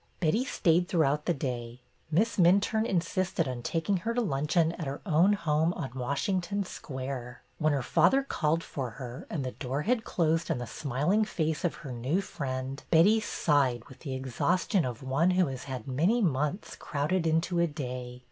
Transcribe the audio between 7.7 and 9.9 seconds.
her father called for her and the door